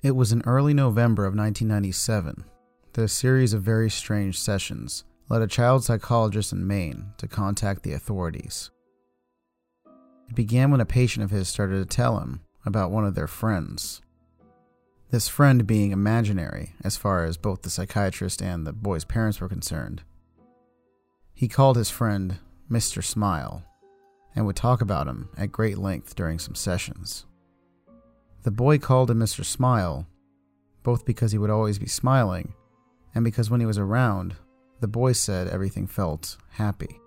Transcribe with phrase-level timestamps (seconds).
[0.00, 2.44] It was in early November of 1997
[2.92, 7.82] that a series of very strange sessions led a child psychologist in Maine to contact
[7.82, 8.70] the authorities.
[10.28, 13.26] It began when a patient of his started to tell him about one of their
[13.26, 14.00] friends.
[15.10, 19.48] This friend being imaginary as far as both the psychiatrist and the boy's parents were
[19.48, 20.02] concerned.
[21.34, 22.38] He called his friend
[22.70, 23.02] Mr.
[23.02, 23.64] Smile
[24.36, 27.26] and would talk about him at great length during some sessions.
[28.42, 29.44] The boy called him Mr.
[29.44, 30.06] Smile,
[30.82, 32.54] both because he would always be smiling
[33.14, 34.36] and because when he was around,
[34.80, 37.00] the boy said everything felt happy.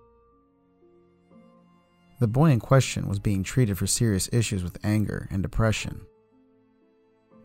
[2.20, 6.02] The boy in question was being treated for serious issues with anger and depression.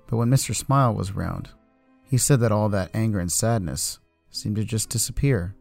[0.07, 0.55] But when Mr.
[0.55, 1.49] Smile was around,
[2.03, 3.99] he said that all that anger and sadness
[4.29, 5.55] seemed to just disappear.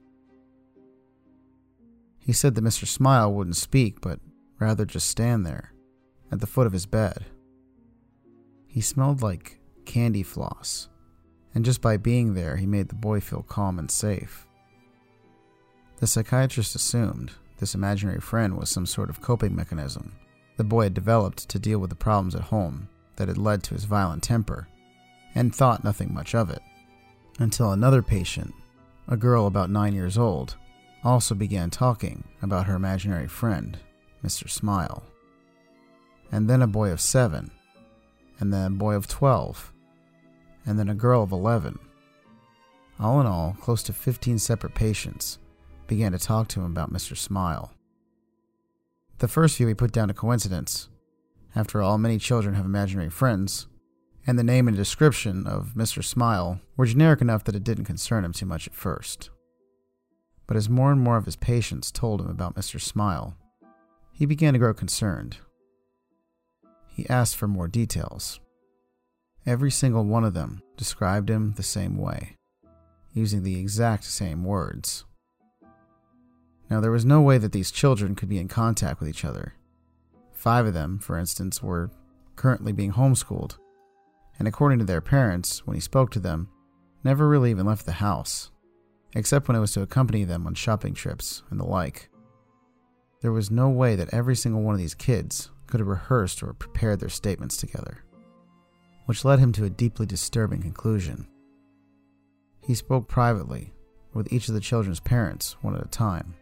[2.19, 2.87] He said that Mr.
[2.87, 4.19] Smile wouldn't speak, but
[4.59, 5.73] rather just stand there,
[6.33, 7.25] at the foot of his bed.
[8.77, 10.91] He smelled like candy floss,
[11.55, 14.47] and just by being there, he made the boy feel calm and safe.
[15.97, 20.13] The psychiatrist assumed this imaginary friend was some sort of coping mechanism
[20.59, 23.73] the boy had developed to deal with the problems at home that had led to
[23.73, 24.69] his violent temper,
[25.35, 26.61] and thought nothing much of it.
[27.39, 28.53] Until another patient,
[29.09, 30.55] a girl about nine years old,
[31.03, 33.79] also began talking about her imaginary friend,
[34.23, 34.51] Mr.
[34.51, 35.03] Smile.
[36.31, 37.53] And then a boy of seven,
[38.39, 39.73] and then a boy of 12,
[40.65, 41.79] and then a girl of 11.
[42.99, 45.39] All in all, close to 15 separate patients
[45.87, 47.17] began to talk to him about Mr.
[47.17, 47.73] Smile.
[49.19, 50.89] The first few he put down to coincidence.
[51.55, 53.67] After all, many children have imaginary friends,
[54.27, 56.05] and the name and description of Mr.
[56.05, 59.31] Smile were generic enough that it didn't concern him too much at first.
[60.47, 62.81] But as more and more of his patients told him about Mr.
[62.81, 63.37] Smile,
[64.13, 65.39] he began to grow concerned.
[66.97, 68.41] He asked for more details.
[69.45, 72.37] Every single one of them described him the same way,
[73.13, 75.05] using the exact same words.
[76.71, 79.57] Now, there was no way that these children could be in contact with each other.
[80.33, 81.91] Five of them, for instance, were
[82.35, 83.59] currently being homeschooled,
[84.39, 86.49] and according to their parents, when he spoke to them,
[87.05, 88.51] never really even left the house,
[89.15, 92.09] except when it was to accompany them on shopping trips and the like.
[93.21, 96.53] There was no way that every single one of these kids could have rehearsed or
[96.53, 98.05] prepared their statements together,
[99.07, 101.27] which led him to a deeply disturbing conclusion.
[102.61, 103.73] He spoke privately
[104.13, 106.35] with each of the children's parents one at a time.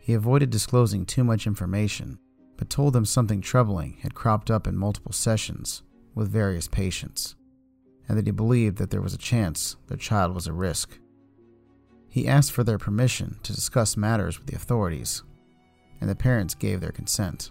[0.00, 2.18] He avoided disclosing too much information,
[2.56, 5.82] but told them something troubling had cropped up in multiple sessions
[6.14, 7.34] with various patients,
[8.08, 10.98] and that he believed that there was a chance their child was a risk.
[12.08, 15.22] He asked for their permission to discuss matters with the authorities,
[16.00, 17.50] and the parents gave their consent,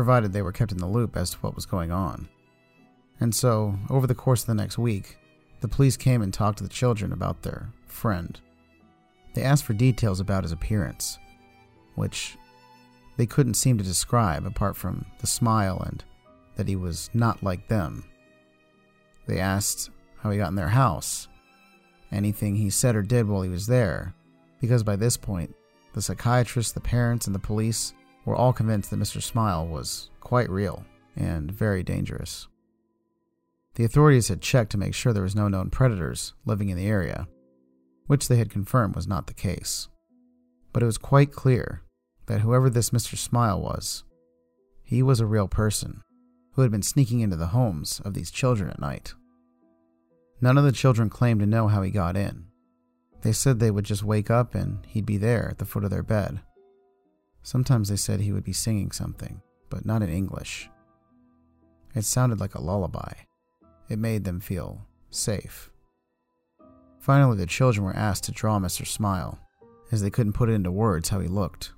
[0.00, 2.26] provided they were kept in the loop as to what was going on.
[3.20, 5.18] And so, over the course of the next week,
[5.60, 8.40] the police came and talked to the children about their friend.
[9.34, 11.18] They asked for details about his appearance
[11.96, 12.38] which
[13.18, 16.02] they couldn't seem to describe apart from the smile and
[16.56, 18.04] that he was not like them.
[19.26, 19.90] They asked
[20.22, 21.28] how he got in their house,
[22.10, 24.14] anything he said or did while he was there,
[24.62, 25.54] because by this point,
[25.92, 27.92] the psychiatrist, the parents, and the police
[28.24, 29.22] were all convinced that Mr.
[29.22, 30.84] Smile was quite real
[31.16, 32.48] and very dangerous.
[33.74, 36.86] The authorities had checked to make sure there was no known predators living in the
[36.86, 37.28] area,
[38.06, 39.88] which they had confirmed was not the case
[40.72, 41.82] but it was quite clear
[42.26, 43.16] that whoever this Mr.
[43.16, 44.04] Smile was,
[44.82, 46.02] he was a real person
[46.52, 49.14] who had been sneaking into the homes of these children at night.
[50.40, 52.46] None of the children claimed to know how he got in.
[53.22, 55.90] They said they would just wake up and he'd be there at the foot of
[55.90, 56.40] their bed.
[57.42, 60.68] Sometimes they said he would be singing something, but not in English.
[61.94, 63.12] It sounded like a lullaby.
[63.88, 65.70] It made them feel safe.
[67.00, 68.86] Finally, the children were asked to draw Mr.
[68.86, 69.38] Smile
[69.90, 71.72] as they couldn't put it into words how he looked.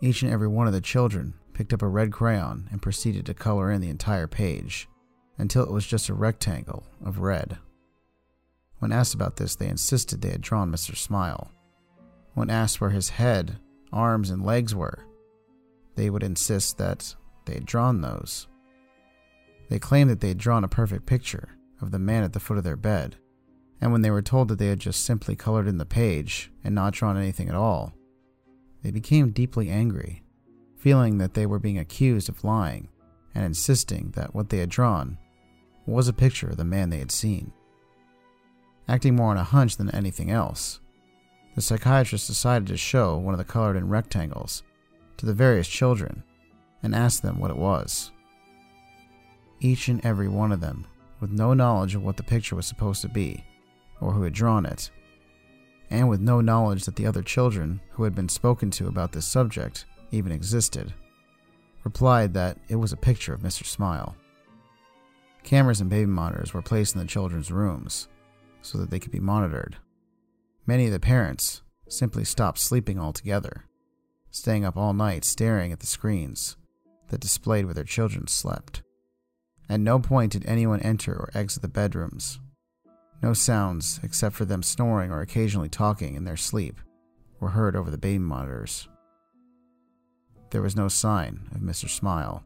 [0.00, 3.34] Each and every one of the children picked up a red crayon and proceeded to
[3.34, 4.88] color in the entire page
[5.38, 7.58] until it was just a rectangle of red.
[8.78, 10.94] When asked about this, they insisted they had drawn Mr.
[10.96, 11.50] Smile.
[12.34, 13.58] When asked where his head,
[13.92, 15.04] arms, and legs were,
[15.94, 18.46] they would insist that they had drawn those.
[19.68, 21.50] They claimed that they had drawn a perfect picture
[21.80, 23.16] of the man at the foot of their bed,
[23.80, 26.74] and when they were told that they had just simply colored in the page and
[26.74, 27.94] not drawn anything at all,
[28.82, 30.22] they became deeply angry,
[30.76, 32.88] feeling that they were being accused of lying
[33.34, 35.18] and insisting that what they had drawn
[35.86, 37.52] was a picture of the man they had seen.
[38.88, 40.80] Acting more on a hunch than anything else,
[41.56, 44.62] the psychiatrist decided to show one of the colored in rectangles
[45.16, 46.22] to the various children
[46.82, 48.12] and asked them what it was.
[49.58, 50.86] Each and every one of them
[51.18, 53.42] with no knowledge of what the picture was supposed to be
[54.02, 54.90] or who had drawn it,
[55.88, 59.26] and with no knowledge that the other children who had been spoken to about this
[59.26, 60.92] subject even existed,
[61.84, 63.64] replied that it was a picture of Mr.
[63.64, 64.14] Smile.
[65.42, 68.08] Cameras and baby monitors were placed in the children's rooms
[68.60, 69.76] so that they could be monitored.
[70.66, 73.66] Many of the parents simply stopped sleeping altogether,
[74.32, 76.56] staying up all night staring at the screens
[77.08, 78.82] that displayed where their children slept.
[79.68, 82.40] At no point did anyone enter or exit the bedrooms.
[83.22, 86.80] No sounds, except for them snoring or occasionally talking in their sleep,
[87.38, 88.88] were heard over the baby monitors.
[90.50, 91.88] There was no sign of Mr.
[91.88, 92.44] Smile.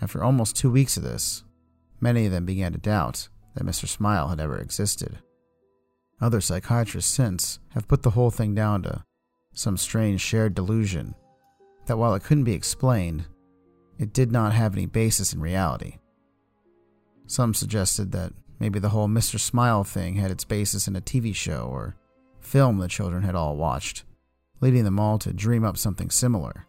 [0.00, 1.42] After almost two weeks of this,
[2.00, 3.88] many of them began to doubt that Mr.
[3.88, 5.18] Smile had ever existed.
[6.20, 9.04] Other psychiatrists since have put the whole thing down to
[9.52, 11.14] some strange shared delusion
[11.86, 13.26] that while it couldn't be explained,
[13.98, 15.98] it did not have any basis in reality.
[17.26, 19.38] Some suggested that maybe the whole Mr.
[19.38, 21.96] Smile thing had its basis in a TV show or
[22.40, 24.04] film the children had all watched,
[24.60, 26.66] leading them all to dream up something similar.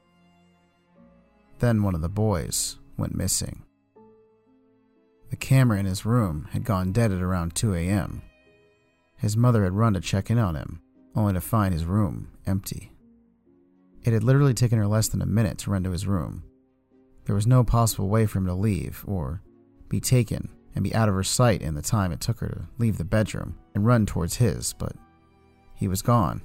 [1.59, 3.63] Then one of the boys went missing.
[5.29, 8.21] The camera in his room had gone dead at around 2 a.m.
[9.17, 10.81] His mother had run to check in on him,
[11.15, 12.91] only to find his room empty.
[14.03, 16.43] It had literally taken her less than a minute to run to his room.
[17.25, 19.41] There was no possible way for him to leave or
[19.89, 22.67] be taken and be out of her sight in the time it took her to
[22.77, 24.93] leave the bedroom and run towards his, but
[25.75, 26.43] he was gone.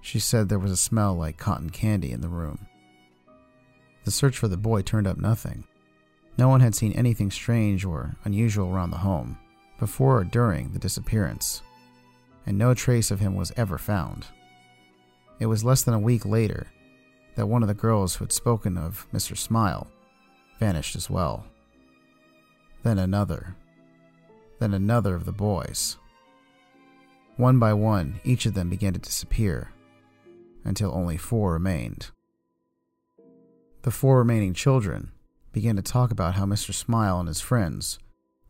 [0.00, 2.66] She said there was a smell like cotton candy in the room.
[4.04, 5.64] The search for the boy turned up nothing.
[6.38, 9.36] No one had seen anything strange or unusual around the home
[9.80, 11.62] before or during the disappearance,
[12.46, 14.26] and no trace of him was ever found.
[15.40, 16.68] It was less than a week later
[17.34, 19.36] that one of the girls who had spoken of Mr.
[19.36, 19.88] Smile
[20.58, 21.46] vanished as well.
[22.82, 23.56] Then another.
[24.58, 25.96] Then another of the boys.
[27.36, 29.72] One by one, each of them began to disappear,
[30.62, 32.10] until only four remained.
[33.82, 35.12] The four remaining children
[35.52, 36.74] began to talk about how Mr.
[36.74, 37.98] Smile and his friends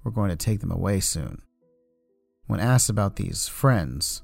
[0.05, 1.43] were going to take them away soon.
[2.47, 4.23] When asked about these friends,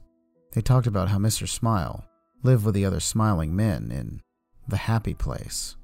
[0.53, 1.49] they talked about how Mr.
[1.49, 2.05] Smile
[2.43, 4.21] lived with the other smiling men in
[4.69, 5.77] the happy place,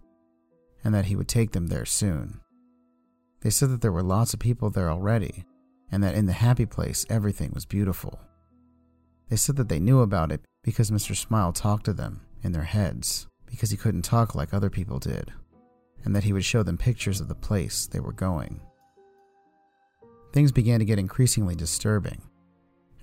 [0.82, 2.40] and that he would take them there soon.
[3.42, 5.44] They said that there were lots of people there already,
[5.90, 8.20] and that in the happy place everything was beautiful.
[9.28, 11.16] They said that they knew about it because Mr.
[11.16, 15.32] Smile talked to them in their heads, because he couldn't talk like other people did,
[16.04, 18.60] and that he would show them pictures of the place they were going.
[20.32, 22.22] Things began to get increasingly disturbing.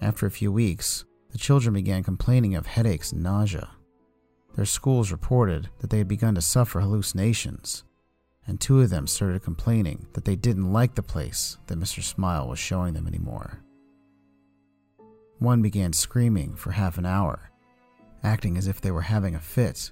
[0.01, 3.69] After a few weeks, the children began complaining of headaches and nausea.
[4.55, 7.83] Their schools reported that they had begun to suffer hallucinations,
[8.47, 12.01] and two of them started complaining that they didn't like the place that Mr.
[12.01, 13.63] Smile was showing them anymore.
[15.37, 17.51] One began screaming for half an hour,
[18.23, 19.91] acting as if they were having a fit,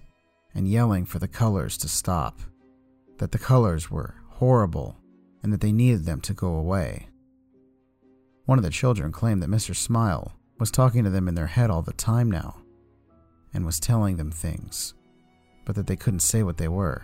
[0.55, 2.39] and yelling for the colors to stop,
[3.19, 4.97] that the colors were horrible,
[5.43, 7.09] and that they needed them to go away.
[8.47, 9.75] One of the children claimed that Mr.
[9.75, 12.55] Smile was talking to them in their head all the time now
[13.53, 14.93] and was telling them things,
[15.65, 17.03] but that they couldn't say what they were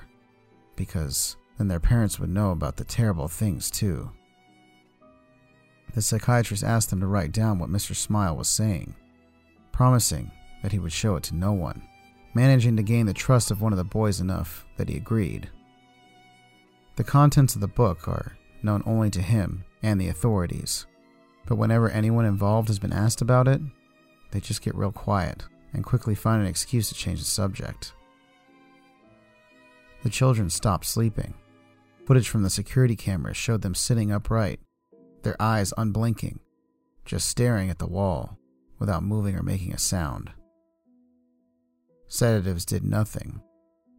[0.77, 4.09] because then their parents would know about the terrible things too.
[5.93, 7.93] The psychiatrist asked them to write down what Mr.
[7.93, 8.95] Smile was saying,
[9.73, 11.85] promising that he would show it to no one,
[12.33, 15.49] managing to gain the trust of one of the boys enough that he agreed.
[16.95, 20.85] The contents of the book are known only to him and the authorities,
[21.45, 23.61] but whenever anyone involved has been asked about it,
[24.31, 27.93] they just get real quiet and quickly find an excuse to change the subject.
[30.03, 31.33] The children stopped sleeping.
[32.05, 34.59] Footage from the security cameras showed them sitting upright,
[35.23, 36.39] their eyes unblinking,
[37.05, 38.37] just staring at the wall
[38.79, 40.31] without moving or making a sound.
[42.07, 43.41] Sedatives did nothing.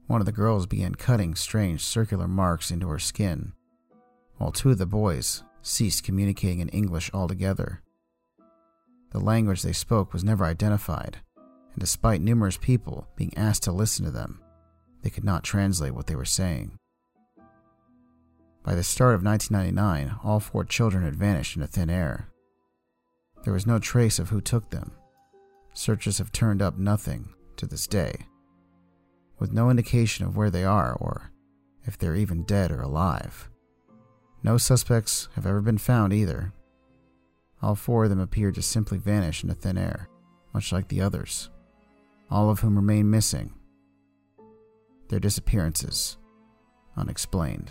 [0.06, 3.54] One of the girls began cutting strange circular marks into her skin,
[4.36, 7.82] while two of the boys ceased communicating in English altogether.
[9.10, 14.04] The language they spoke was never identified, and despite numerous people being asked to listen
[14.04, 14.40] to them,
[15.02, 16.76] they could not translate what they were saying.
[18.62, 22.28] By the start of 1999, all four children had vanished into thin air.
[23.42, 24.92] There was no trace of who took them.
[25.74, 28.26] Searchers have turned up nothing to this day,
[29.38, 31.30] with no indication of where they are or
[31.84, 33.50] if they're even dead or alive.
[34.44, 36.52] No suspects have ever been found either.
[37.62, 40.10] All four of them appear to simply vanish into thin air,
[40.52, 41.48] much like the others,
[42.30, 43.54] all of whom remain missing.
[45.08, 46.18] Their disappearances
[46.94, 47.70] unexplained.